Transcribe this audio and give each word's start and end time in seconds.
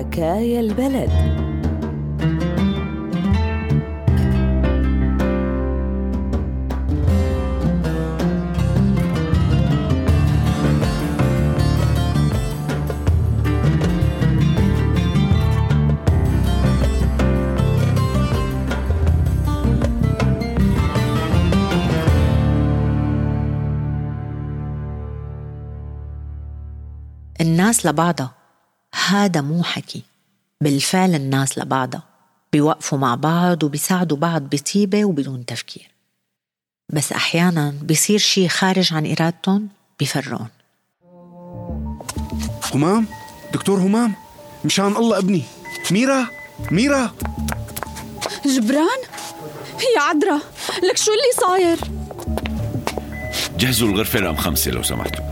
حكايا 0.00 0.60
البلد. 0.60 1.10
الناس 27.40 27.86
لبعضها. 27.86 28.39
هذا 29.08 29.40
مو 29.40 29.62
حكي. 29.62 30.02
بالفعل 30.60 31.14
الناس 31.14 31.58
لبعضها 31.58 32.02
بيوقفوا 32.52 32.98
مع 32.98 33.14
بعض 33.14 33.62
وبيساعدوا 33.62 34.16
بعض 34.16 34.42
بطيبة 34.42 35.04
وبدون 35.04 35.46
تفكير. 35.46 35.90
بس 36.88 37.12
أحيانا 37.12 37.74
بيصير 37.82 38.18
شي 38.18 38.48
خارج 38.48 38.92
عن 38.92 39.06
إرادتهم 39.06 39.68
بيفرقون 39.98 40.48
همام؟ 42.74 43.06
دكتور 43.52 43.78
همام؟ 43.78 44.14
مشان 44.64 44.96
الله 44.96 45.18
ابني. 45.18 45.42
ميرا؟ 45.90 46.26
ميرا؟ 46.70 47.14
جبران؟ 48.46 49.00
يا 49.96 50.02
عدرا 50.02 50.40
لك 50.90 50.96
شو 50.96 51.10
اللي 51.12 51.32
صاير؟ 51.40 51.78
جهزوا 53.58 53.88
الغرفة 53.88 54.18
رقم 54.20 54.36
خمسة 54.36 54.70
لو 54.70 54.82
سمحتوا. 54.82 55.29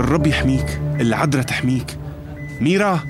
الرب 0.00 0.26
يحميك 0.26 0.80
العذراء 1.00 1.44
تحميك. 1.44 1.98
ميرا 2.60 3.00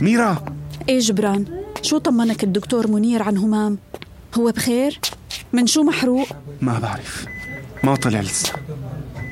ميرا. 0.00 0.44
إيه 0.88 0.98
جبران؟ 0.98 1.44
شو 1.82 1.98
طمنك 1.98 2.44
الدكتور 2.44 2.86
منير 2.86 3.22
عن 3.22 3.36
همام؟ 3.36 3.78
هو 4.34 4.52
بخير؟ 4.52 5.00
من 5.52 5.66
شو 5.66 5.82
محروق؟ 5.82 6.28
ما 6.60 6.78
بعرف. 6.78 7.26
ما 7.84 7.96
طلع 7.96 8.20
لسه. 8.20 8.52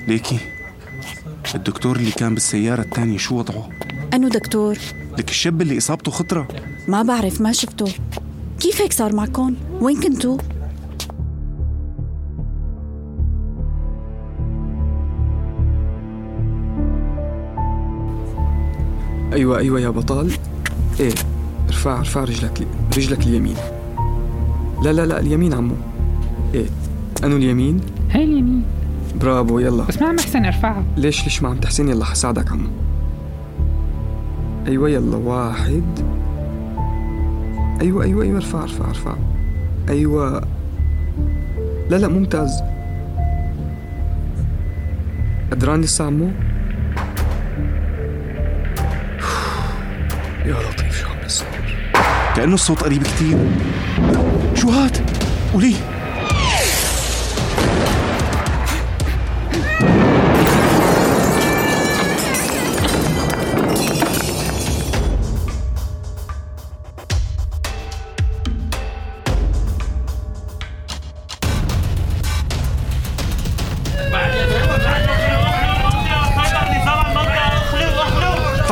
ليكي 0.08 0.38
الدكتور 1.54 1.96
اللي 1.96 2.10
كان 2.10 2.34
بالسيارة 2.34 2.82
الثانية 2.82 3.18
شو 3.18 3.38
وضعه؟ 3.38 3.68
أنو 4.14 4.28
دكتور؟ 4.28 4.78
لك 5.18 5.30
الشاب 5.30 5.62
اللي 5.62 5.78
إصابته 5.78 6.10
خطرة. 6.10 6.48
ما 6.88 7.02
بعرف 7.02 7.40
ما 7.40 7.52
شفته. 7.52 7.86
كيف 8.60 8.82
هيك 8.82 8.92
صار 8.92 9.14
معكم؟ 9.14 9.54
وين 9.80 10.00
كنتوا؟ 10.00 10.38
أيوه 19.34 19.58
أيوه 19.58 19.80
يا 19.80 19.88
بطل. 19.88 20.32
إيه 21.00 21.12
ارفع 21.68 21.98
ارفع 21.98 22.24
رجلك 22.24 22.66
رجلك 22.96 23.26
اليمين 23.26 23.56
لا 24.82 24.92
لا 24.92 25.06
لا 25.06 25.20
اليمين 25.20 25.54
عمو. 25.54 25.74
إيه 26.54 26.66
أنو 27.24 27.36
اليمين؟ 27.36 27.80
هاي 28.10 28.24
اليمين. 28.24 28.62
برافو 29.20 29.58
يلا. 29.58 29.84
بس 29.84 30.02
ما 30.02 30.08
عم 30.08 30.18
احسن 30.18 30.44
ارفعها 30.44 30.84
ليش 30.96 31.24
ليش 31.24 31.42
ما 31.42 31.48
عم 31.48 31.56
تحسن؟ 31.56 31.88
يلا 31.88 32.04
حساعدك 32.04 32.52
عمو. 32.52 32.68
أيوه 34.66 34.90
يلا 34.90 35.16
واحد. 35.16 35.84
أيوه 37.80 38.04
أيوه 38.04 38.24
أيوه 38.24 38.36
ارفع 38.36 38.62
ارفع 38.62 38.88
ارفع. 38.88 39.16
أيوه. 39.88 40.42
لا 41.90 41.96
لا 41.96 42.08
ممتاز. 42.08 42.62
قدران 45.52 45.80
لسه 45.80 46.04
عمو؟ 46.04 46.30
يا 50.44 50.54
لطيف 50.54 51.00
شو 51.00 51.08
عم 51.08 51.16
بيصير؟ 51.22 51.46
كأنه 52.36 52.54
الصوت 52.54 52.80
قريب 52.80 53.02
كتير. 53.02 53.38
شو 54.54 54.70
هاد؟ 54.70 55.10
قولي. 55.52 55.74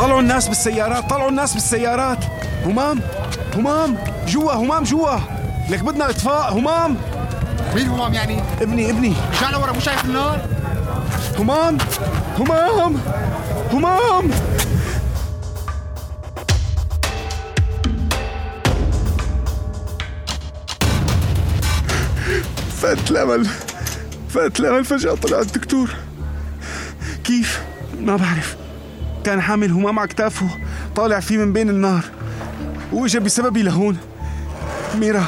طلعوا 0.02 0.20
الناس 0.20 0.48
بالسيارات 0.48 1.10
طلعوا 1.10 1.28
الناس 1.30 1.54
بالسيارات. 1.54 2.18
همام 2.66 3.00
همام 3.54 3.98
جوا 4.26 4.52
همام 4.52 4.84
جوا. 4.84 5.18
لك 5.70 5.84
بدنا 5.84 6.10
اطفاء 6.10 6.52
همام. 6.52 6.96
مين 7.74 7.88
همام 7.88 8.14
يعني؟ 8.14 8.42
ابني 8.60 8.90
ابني. 8.90 9.14
شعله 9.40 9.58
ورا 9.58 9.72
مو 9.72 9.80
شايف 9.80 10.04
النار؟ 10.04 10.40
همام 11.38 11.78
همام 12.38 13.00
همام. 13.72 14.30
فات 22.82 23.10
الأمل. 23.10 23.48
فات 24.28 24.60
الأمل 24.60 24.84
فجأة 24.84 25.14
طلع 25.14 25.40
الدكتور. 25.40 25.90
كيف؟ 27.24 27.62
ما 28.00 28.16
بعرف. 28.16 28.61
كان 29.24 29.40
حامل 29.40 29.70
همام 29.70 29.98
على 29.98 30.08
كتافه 30.08 30.46
طالع 30.96 31.20
فيه 31.20 31.38
من 31.38 31.52
بين 31.52 31.70
النار. 31.70 32.04
وإجا 32.92 33.18
بسببي 33.18 33.62
لهون. 33.62 33.96
ميرا 34.98 35.24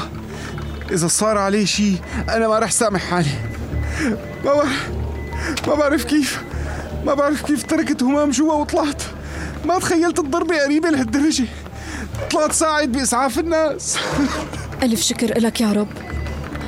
إذا 0.91 1.06
صار 1.06 1.38
عليه 1.38 1.65
شيء 1.65 1.97
أنا 2.28 2.49
ما 2.49 2.59
رح 2.59 2.71
سامح 2.71 3.00
حالي. 3.00 3.31
ما 4.44 4.55
بعرف 4.55 4.91
ما 5.69 5.75
بعرف 5.75 6.05
كيف. 6.05 6.43
ما 7.06 7.15
بعرف 7.15 7.43
كيف 7.43 7.62
تركت 7.62 8.03
همام 8.03 8.31
جوا 8.31 8.53
وطلعت. 8.53 9.03
ما 9.65 9.78
تخيلت 9.78 10.19
الضربة 10.19 10.62
قريبة 10.65 10.91
لهالدرجة. 10.91 11.44
طلعت 12.31 12.53
ساعد 12.53 12.93
بإسعاف 12.93 13.38
الناس. 13.38 13.99
ألف 14.82 15.00
شكر 15.00 15.37
إلك 15.37 15.61
يا 15.61 15.72
رب. 15.72 15.88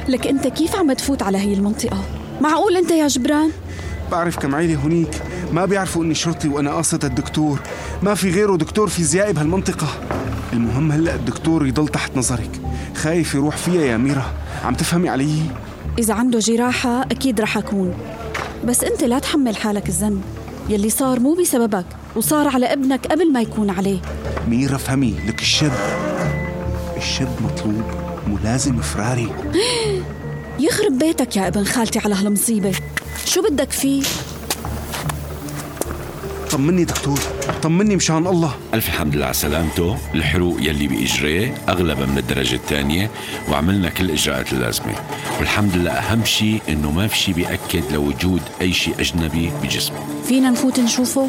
لك 0.09 0.27
أنت 0.27 0.47
كيف 0.47 0.77
عم 0.77 0.93
تفوت 0.93 1.23
على 1.23 1.39
هي 1.39 1.55
المنطقة؟ 1.55 2.05
معقول 2.41 2.77
أنت 2.77 2.91
يا 2.91 3.09
جبران؟ 3.09 3.51
بعرف 4.11 4.39
كم 4.39 4.55
عيلة 4.55 4.75
هنيك 4.75 5.23
ما 5.53 5.65
بيعرفوا 5.65 6.05
إني 6.05 6.15
شرطي 6.15 6.49
وأنا 6.49 6.73
قاصد 6.73 7.05
الدكتور. 7.05 7.61
ما 8.03 8.15
في 8.15 8.31
غيره 8.31 8.57
دكتور 8.57 8.89
فيزيائي 8.89 9.33
بهالمنطقة. 9.33 9.87
المهم 10.53 10.93
هلأ 10.93 11.15
الدكتور 11.15 11.67
يضل 11.67 11.89
تحت 11.89 12.17
نظرك. 12.17 12.61
خايف 12.95 13.35
يروح 13.35 13.57
فيها 13.57 13.83
يا 13.83 13.97
ميرا. 13.97 14.33
عم 14.65 14.75
تفهمي 14.75 15.09
علي؟ 15.09 15.43
إذا 15.99 16.15
عنده 16.15 16.39
جراحة 16.39 17.03
أكيد 17.03 17.41
رح 17.41 17.57
أكون. 17.57 17.95
بس 18.65 18.85
أنت 18.85 19.05
لا 19.05 19.19
تحمل 19.19 19.57
حالك 19.57 19.89
الذنب. 19.89 20.23
يلي 20.69 20.91
صار 20.91 21.21
مو 21.21 21.35
بسببك 21.35 21.87
وصار 22.17 22.49
على 22.49 22.73
ابنك 22.73 23.07
قبل 23.07 23.33
ما 23.33 23.41
يكون 23.41 23.71
عليه. 23.71 23.99
ميرا 24.49 24.77
فهمي 24.77 25.15
لك 25.27 25.41
الشاب 25.41 25.73
الشاب 26.97 27.29
مطلوب 27.45 27.85
ملازم 28.27 28.81
فراري 28.81 29.29
يخرب 30.67 30.99
بيتك 30.99 31.37
يا 31.37 31.49
ابن 31.49 31.65
خالتي 31.65 31.99
على 31.99 32.15
هالمصيبة. 32.15 32.73
شو 33.25 33.43
بدك 33.43 33.71
فيه؟ 33.71 34.03
طمني 36.51 36.85
دكتور 36.85 37.19
طمني 37.63 37.97
مشان 37.97 38.27
الله. 38.27 38.55
ألف 38.75 38.89
الحمد 38.89 39.17
لله 39.17 39.25
على 39.25 39.35
سلامته. 39.35 39.97
الحروق 40.15 40.57
يلي 40.61 40.89
بإجريه 40.89 41.55
أغلبها 41.69 42.07
من 42.07 42.19
الدرجة 42.19 42.55
الثانية 42.55 43.11
وعملنا 43.51 43.89
كل 43.89 44.05
الإجراءات 44.05 44.53
اللازمة. 44.53 44.95
والحمد 45.39 45.77
لله 45.77 45.91
أهم 45.91 46.25
شيء 46.25 46.61
إنه 46.69 46.91
ما 46.91 47.07
في 47.07 47.17
شيء 47.17 47.35
بيأكد 47.35 47.93
لوجود 47.93 48.41
أي 48.61 48.73
شيء 48.73 48.95
أجنبي 49.01 49.51
بجسمه. 49.63 49.99
فينا 50.25 50.51
نفوت 50.51 50.81
نشوفه؟ 50.81 51.29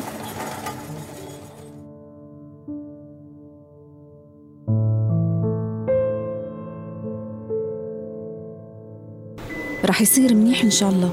رح 9.85 10.01
يصير 10.01 10.35
منيح 10.35 10.63
إن 10.63 10.71
شاء 10.71 10.89
الله. 10.89 11.11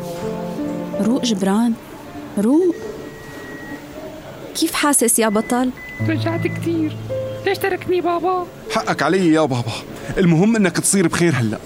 روق 1.00 1.22
جبران 1.22 1.72
روق. 2.38 2.74
كيف 4.54 4.74
حاسس 4.74 5.18
يا 5.18 5.28
بطل؟ 5.28 5.70
رجعت 6.08 6.46
كتير. 6.46 6.96
ليش 7.46 7.58
تركني 7.58 8.00
بابا؟ 8.00 8.46
حقك 8.70 9.02
علي 9.02 9.32
يا 9.32 9.40
بابا. 9.40 9.72
المهم 10.18 10.56
إنك 10.56 10.78
تصير 10.78 11.08
بخير 11.08 11.32
هلأ. 11.36 11.58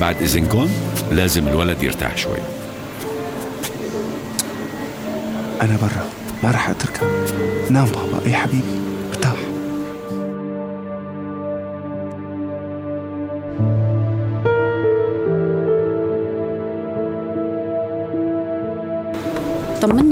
بعد 0.00 0.22
إذنكم 0.22 0.68
لازم 1.10 1.48
الولد 1.48 1.82
يرتاح 1.82 2.16
شوي. 2.16 2.38
أنا 5.62 5.76
برا. 5.76 6.06
ما 6.42 6.50
رح 6.50 6.70
أتركك. 6.70 7.02
نام 7.70 7.86
بابا. 7.86 8.26
اي 8.26 8.32
حبيبي؟ 8.34 8.91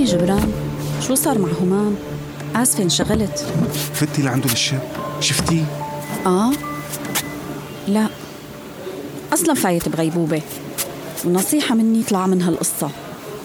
جبران. 0.04 0.52
شو 1.06 1.14
صار 1.14 1.38
مع 1.38 1.48
همام؟ 1.60 1.94
آسفة 2.56 2.82
انشغلت. 2.82 3.46
فتي 3.94 4.22
لعنده 4.22 4.48
للشاب. 4.48 4.82
شفتيه؟ 5.20 5.64
آه؟ 6.26 6.50
لا. 7.88 8.06
أصلا 9.32 9.54
فايت 9.54 9.88
بغيبوبة. 9.88 10.42
ونصيحة 11.24 11.74
مني 11.74 12.02
طلع 12.02 12.26
من 12.26 12.42
هالقصة. 12.42 12.90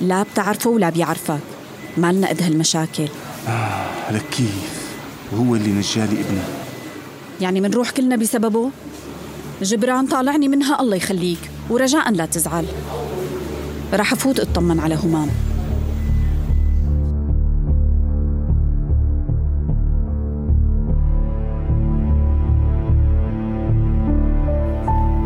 لا 0.02 0.24
بتعرفه 0.24 0.69
ولا 0.69 0.90
بيعرفك. 0.90 1.40
مالنا 1.98 2.28
قد 2.28 2.42
هالمشاكل. 2.42 3.07
آه 3.48 4.12
لك 4.12 4.25
كيف؟ 4.31 4.86
وهو 5.31 5.56
اللي 5.56 5.72
نجالي 5.72 6.22
ابني 6.22 6.42
يعني 7.42 7.62
منروح 7.62 7.90
كلنا 7.90 8.16
بسببه؟ 8.16 8.69
جبران 9.62 10.07
طالعني 10.07 10.48
منها 10.48 10.81
الله 10.81 10.96
يخليك. 10.96 11.40
ورجاء 11.69 12.12
لا 12.12 12.25
تزعل. 12.25 12.66
رح 13.94 14.13
أفوت 14.13 14.40
أطمن 14.40 14.80
على 14.80 14.96
همام. 14.96 15.30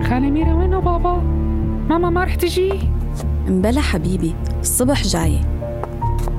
خالة 0.09 0.29
ميرا 0.29 0.53
وينه 0.53 0.79
بابا؟ 0.79 1.13
ماما 1.89 2.09
ما 2.09 2.23
رح 2.23 2.35
تجي؟ 2.35 2.73
مبلا 3.47 3.81
حبيبي 3.81 4.35
الصبح 4.59 5.03
جاية 5.03 5.41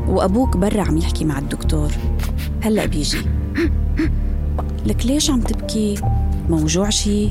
وأبوك 0.08 0.56
برا 0.56 0.82
عم 0.82 0.96
يحكي 0.96 1.25
مع 1.25 1.38
الدكتور 1.38 1.90
هلأ 2.62 2.87
بيجي 2.87 3.19
لك 4.87 5.06
ليش 5.06 5.31
عم 5.31 5.40
تبكي؟ 5.40 5.94
موجوع 6.49 6.90
شي؟ 6.90 7.31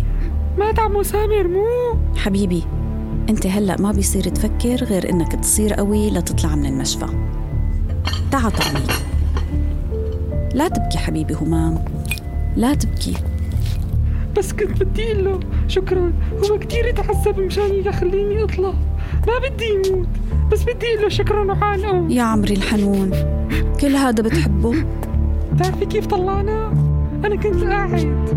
مات 0.58 0.80
عمو 0.80 1.04
سامر 1.04 1.48
مو؟ 1.48 1.98
حبيبي 2.18 2.64
أنت 3.30 3.48
هلأ 3.48 3.82
ما 3.82 3.92
بيصير 3.92 4.24
تفكر 4.24 4.84
غير 4.84 5.10
إنك 5.10 5.36
تصير 5.36 5.74
قوي 5.74 6.10
لتطلع 6.10 6.56
من 6.56 6.66
المشفى 6.66 7.08
تعا 8.32 8.50
طعمي 8.50 8.86
لا 10.54 10.68
تبكي 10.68 10.98
حبيبي 10.98 11.34
همام 11.34 11.86
لا 12.56 12.74
تبكي 12.74 13.14
بس 14.40 14.54
كنت 14.54 14.84
بدي 14.84 15.12
أقول 15.12 15.26
له 15.26 15.40
شكرا. 15.68 16.14
هو 16.34 16.60
كثير 16.60 16.86
يتعذب 16.88 17.40
مشان 17.40 17.76
يخليني 17.86 18.44
أطلع. 18.44 18.74
ما 19.28 19.50
بدي 19.50 19.66
يموت. 19.66 20.08
بس 20.52 20.64
بدي 20.64 20.88
أقول 20.88 21.02
له 21.02 21.10
شكرا 21.10 21.52
وحالقه 21.52 22.06
يا 22.10 22.22
عمري 22.22 22.54
الحنون. 22.54 23.12
كل 23.82 23.96
هذا 23.96 24.24
بتحبه؟ 24.24 24.76
بتعرفي 25.54 25.86
كيف 25.86 26.08
طلعنا؟ 26.08 26.74
أنا 27.26 27.36
كنت 27.36 27.64
قاعد. 27.64 28.30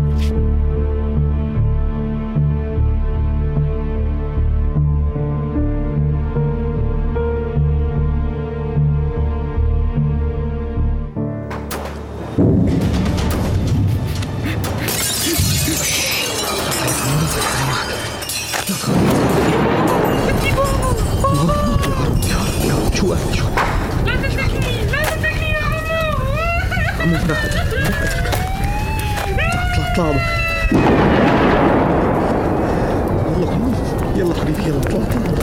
يلا 34.73 35.42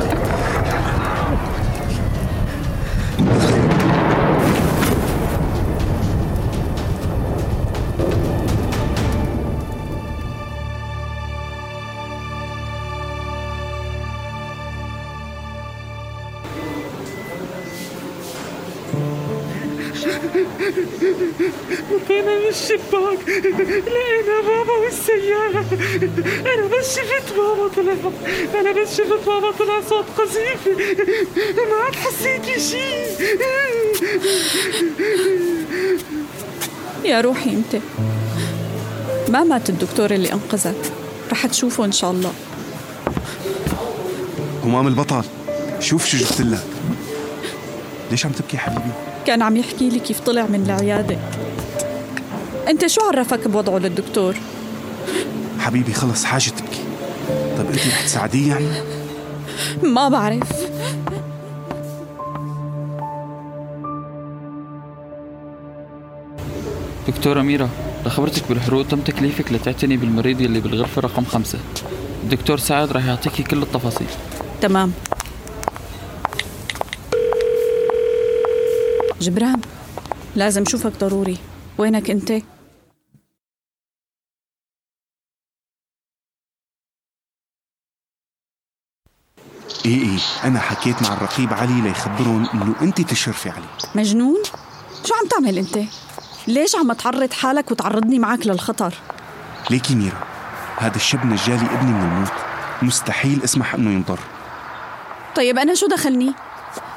نطينا 21.92 22.38
من 22.38 22.48
الشباك. 22.48 23.28
لقينا 23.28 24.40
بابا 24.46 24.72
والسيارة. 24.72 25.64
أنا 26.54 26.66
بس 26.66 26.96
شفت 26.96 27.32
بابا 27.36 27.68
طلع. 27.68 27.94
أنا 28.60 28.72
بس 28.72 28.96
شفت 28.96 29.26
بابا 29.26 29.50
طلع 29.50 29.80
صوت 29.88 30.04
قذيف. 30.18 30.68
ما 31.70 31.76
عاد 31.84 31.94
حسيت 31.94 32.40
بشي 32.40 32.90
يا 37.04 37.20
روحي 37.20 37.50
أنت. 37.50 37.82
ما 39.28 39.44
مات 39.44 39.70
الدكتور 39.70 40.10
اللي 40.10 40.32
أنقذك. 40.32 40.92
رح 41.32 41.46
تشوفه 41.46 41.84
إن 41.84 41.92
شاء 41.92 42.10
الله. 42.10 42.32
همام 44.64 44.86
البطل. 44.86 45.24
شوف 45.80 46.06
شو 46.06 46.16
جبت 46.16 46.40
لك. 46.40 46.66
ليش 48.10 48.26
عم 48.26 48.32
تبكي 48.32 48.56
يا 48.56 48.62
حبيبي؟ 48.62 49.09
كان 49.26 49.42
عم 49.42 49.56
يحكي 49.56 49.88
لي 49.88 49.98
كيف 49.98 50.20
طلع 50.20 50.46
من 50.46 50.62
العيادة. 50.66 51.18
أنت 52.68 52.86
شو 52.86 53.00
عرفك 53.00 53.48
بوضعه 53.48 53.78
للدكتور؟ 53.78 54.34
حبيبي 55.58 55.92
خلص 55.92 56.24
حاجة 56.24 56.50
تبكي. 56.50 56.80
طيب 57.58 57.66
أنت 57.66 57.86
رح 57.88 58.04
تساعديه 58.04 58.48
يعني؟ 58.48 58.66
ما 59.82 60.08
بعرف. 60.08 60.52
دكتورة 67.08 67.42
ميرا 67.42 67.68
لخبرتك 68.06 68.42
بالحروق 68.48 68.86
تم 68.86 69.00
تكليفك 69.00 69.52
لتعتني 69.52 69.96
بالمريض 69.96 70.40
يلي 70.40 70.60
بالغرفة 70.60 71.00
رقم 71.00 71.24
خمسة. 71.24 71.58
الدكتور 72.24 72.58
سعد 72.58 72.92
راح 72.92 73.06
يعطيكي 73.06 73.42
كل 73.42 73.62
التفاصيل. 73.62 74.06
تمام. 74.60 74.92
جبران 79.20 79.60
لازم 80.36 80.64
شوفك 80.64 80.92
ضروري. 81.00 81.38
وينك 81.78 82.10
انت؟ 82.10 82.30
إيه 82.30 82.42
إيه 89.86 90.18
أنا 90.44 90.58
حكيت 90.58 91.02
مع 91.02 91.12
الرقيب 91.12 91.52
علي 91.54 91.80
ليخبرهم 91.80 92.48
إنه 92.54 92.74
أنت 92.82 93.00
تشرفي 93.00 93.50
عليه 93.50 93.66
مجنون؟ 93.94 94.42
شو 95.04 95.14
عم 95.14 95.28
تعمل 95.28 95.58
أنت؟ 95.58 95.78
ليش 96.48 96.76
عم 96.76 96.92
تعرض 96.92 97.32
حالك 97.32 97.70
وتعرضني 97.70 98.18
معك 98.18 98.46
للخطر؟ 98.46 98.94
ليكي 99.70 99.94
ميرا 99.94 100.24
هذا 100.78 100.96
الشاب 100.96 101.26
نجالي 101.26 101.66
ابني 101.66 101.92
من 101.92 102.02
الموت. 102.02 102.32
مستحيل 102.82 103.44
أسمح 103.44 103.74
إنه 103.74 103.90
ينضر. 103.90 104.18
طيب 105.36 105.58
أنا 105.58 105.74
شو 105.74 105.86
دخلني؟ 105.86 106.34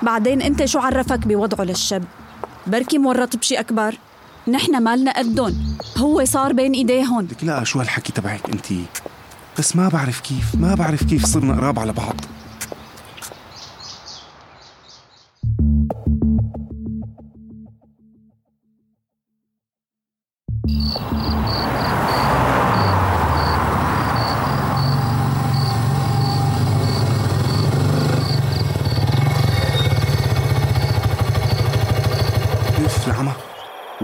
بعدين 0.01 0.41
انت 0.41 0.65
شو 0.65 0.79
عرفك 0.79 1.27
بوضعه 1.27 1.65
للشاب؟ 1.65 2.03
بركي 2.67 2.97
مورط 2.97 3.35
بشي 3.35 3.59
أكبر. 3.59 3.95
نحن 4.47 4.83
مالنا 4.83 5.11
قدهم. 5.17 5.77
هو 5.97 6.25
صار 6.25 6.53
بين 6.53 6.73
ايديهم 6.73 7.21
لك 7.21 7.43
لا 7.43 7.63
شو 7.63 7.79
هالحكي 7.79 8.11
تبعك 8.11 8.49
انت 8.49 8.65
بس 9.59 9.75
ما 9.75 9.89
بعرف 9.89 10.19
كيف 10.19 10.55
ما 10.55 10.75
بعرف 10.75 11.03
كيف 11.03 11.25
صرنا 11.25 11.53
قراب 11.55 11.79
على 11.79 11.93
بعض. 11.93 12.15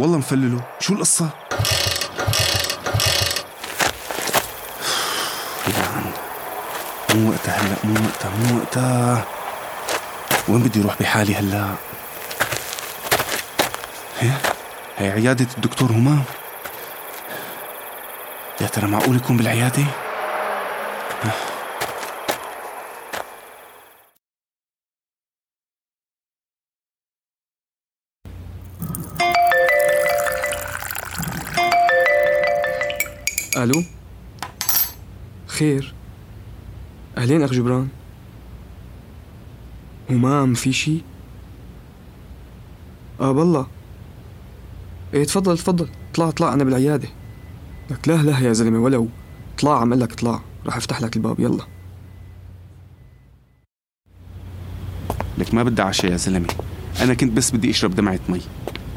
والله 0.10 0.20
مفلله 0.20 0.62
شو 0.80 0.94
القصة؟ 0.94 1.30
يلعن 5.68 6.12
مو 7.16 7.30
وقتها 7.30 7.58
هلا 7.58 7.76
مو 7.84 7.94
وقتها 8.06 8.30
مو 8.30 8.58
وقتها 8.58 9.26
وين 10.48 10.64
بدي 10.64 10.82
أروح 10.82 10.96
بحالي 11.00 11.36
هلا؟ 11.36 11.66
هي 14.20 14.32
هي 14.98 15.12
عيادة 15.12 15.48
الدكتور 15.58 15.92
همام 15.92 16.24
يا 18.62 18.68
ترى 18.68 18.88
معقول 18.88 19.16
يكون 19.16 19.38
بالعيادة؟ 19.38 19.84
ألو؟ 33.70 33.84
خير. 35.48 35.94
أهلين 37.18 37.44
أخ 37.44 37.52
جبران. 37.52 37.88
همام 40.10 40.54
في 40.54 40.74
شي؟ 40.74 41.02
آه 43.22 43.32
بالله 43.32 43.68
إيه 45.14 45.24
تفضل 45.24 45.58
تفضل. 45.58 45.90
اطلع 46.12 46.30
اطلع 46.30 46.54
أنا 46.54 46.64
بالعيادة. 46.64 47.08
لك 47.92 48.08
لا 48.08 48.14
لا 48.14 48.40
يا 48.40 48.54
زلمة 48.54 48.80
ولو. 48.80 49.10
اطلع 49.56 49.82
عم 49.82 49.94
لك 49.94 50.12
اطلع. 50.12 50.42
راح 50.66 50.78
أفتح 50.78 51.02
لك 51.02 51.16
الباب 51.16 51.40
يلا. 51.40 51.64
لك 55.38 55.54
ما 55.54 55.64
بدي 55.64 55.82
عشاء 55.82 56.12
يا 56.12 56.18
زلمة. 56.18 56.48
أنا 57.02 57.14
كنت 57.14 57.32
بس 57.32 57.52
بدي 57.52 57.70
أشرب 57.70 57.96
دمعة 57.96 58.20
مي. 58.30 58.42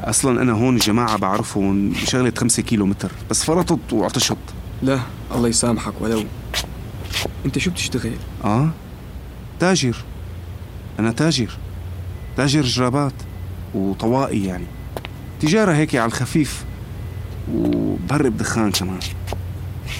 أصلا 0.01 0.41
أنا 0.41 0.51
هون 0.51 0.75
الجماعه 0.75 1.17
بعرفهم 1.17 1.89
بشغلة 1.89 2.33
خمسة 2.37 2.63
كيلو 2.63 2.85
متر 2.85 3.11
بس 3.29 3.43
فرطت 3.43 3.93
وعطشت 3.93 4.37
لا 4.83 4.99
الله 5.35 5.49
يسامحك 5.49 5.93
ولو. 6.01 6.23
أنت 7.45 7.57
شو 7.57 7.71
بتشتغل؟ 7.71 8.15
آه؟ 8.43 8.69
تاجر. 9.59 9.97
أنا 10.99 11.11
تاجر. 11.11 11.57
تاجر 12.37 12.61
جرابات 12.61 13.13
وطوائي 13.75 14.45
يعني. 14.45 14.65
تجارة 15.39 15.73
هيك 15.73 15.95
على 15.95 16.05
الخفيف. 16.05 16.63
وبهرب 17.53 18.37
دخان 18.37 18.71
كمان. 18.71 18.99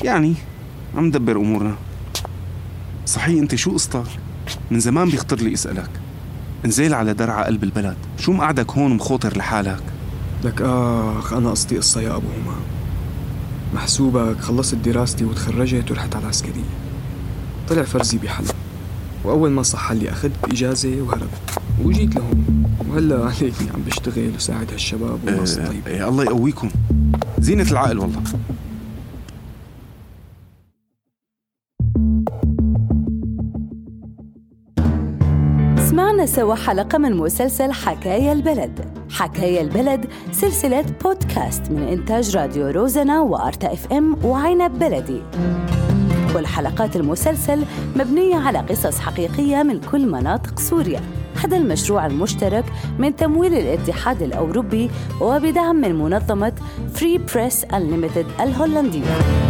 يعني 0.04 0.36
عم 0.98 1.06
ندبر 1.06 1.38
أمورنا. 1.38 1.76
صحيح 3.06 3.42
أنت 3.42 3.56
شو 3.56 3.72
قصتك؟ 3.72 4.06
من 4.72 4.80
زمان 4.80 5.10
بيخطر 5.10 5.38
لي 5.38 5.54
اسالك 5.54 5.90
انزل 6.66 6.94
على 6.94 7.14
درعا 7.14 7.44
قلب 7.44 7.64
البلد. 7.64 7.98
شو 8.20 8.32
مقعدك 8.32 8.72
هون 8.72 8.94
مخوطر 8.94 9.38
لحالك؟ 9.38 9.84
لك 10.44 10.62
آخ 10.62 11.34
أنا 11.34 11.50
قصدي 11.52 11.78
قصة 11.78 12.02
يا 12.02 12.16
أبو 12.16 12.28
همام 12.28 12.83
محسوبك 13.74 14.40
خلصت 14.40 14.76
دراستي 14.76 15.26
وتخرجت 15.26 15.92
ورحت 15.92 16.16
على 16.16 16.24
العسكريه 16.24 16.74
طلع 17.70 17.84
فرزي 17.84 18.18
بحلب 18.18 18.52
وأول 19.24 19.52
ما 19.52 19.64
صح 19.64 19.92
لي 19.92 20.10
أخذت 20.10 20.32
إجازة 20.52 21.02
وهربت 21.02 21.60
وجيت 21.84 22.16
لهون. 22.16 22.64
وهلأ 22.90 23.26
عليكي 23.26 23.70
عم 23.74 23.82
بشتغل 23.82 24.32
وساعد 24.36 24.72
هالشباب 24.72 25.20
والناس 25.26 25.58
آه 25.58 25.64
الطيبه 25.64 26.06
آه 26.06 26.10
الله 26.10 26.24
يقويكم. 26.24 26.70
زينة 27.40 27.72
العقل 27.72 28.00
والله. 28.00 28.24
سمعنا 35.90 36.26
سوا 36.26 36.56
حلقة 36.56 36.98
من 36.98 37.18
مسلسل 37.18 37.72
حكاية 37.72 38.32
البلد. 38.32 38.93
حكاية 39.14 39.62
البلد 39.62 40.06
سلسلة 40.32 40.86
بودكاست 41.04 41.72
من 41.72 41.88
إنتاج 41.88 42.38
راديو 42.38 42.70
روزنا 42.70 43.22
وأرتا 43.22 43.74
إف 43.74 43.94
إم 43.94 44.26
وعنب 44.26 44.80
بلدي. 44.80 45.22
كل 46.34 46.48
حلقات 46.48 46.96
المسلسل 46.96 47.64
مبنية 47.96 48.36
على 48.36 48.60
قصص 48.60 49.00
حقيقية 49.00 49.64
من 49.64 49.80
كل 49.80 50.08
مناطق 50.08 50.60
سوريا. 50.60 51.02
هذا 51.44 51.58
المشروع 51.58 52.06
المشترك 52.06 52.66
من 53.00 53.16
تمويل 53.16 53.54
الاتحاد 53.54 54.22
الأوروبي 54.22 54.90
وبدعم 55.22 55.76
من 55.76 55.96
منظمة 55.96 56.54
Free 56.94 57.18
Press 57.18 57.66
Unlimited 57.66 58.42
الهولندية. 58.42 59.43